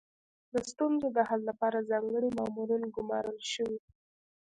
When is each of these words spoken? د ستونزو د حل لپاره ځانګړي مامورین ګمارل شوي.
د 0.51 0.53
ستونزو 0.71 1.07
د 1.17 1.19
حل 1.29 1.41
لپاره 1.49 1.87
ځانګړي 1.91 2.29
مامورین 2.37 2.83
ګمارل 2.95 3.37
شوي. 3.53 3.79